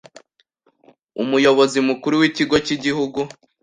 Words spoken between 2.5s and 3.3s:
cy’Igihugu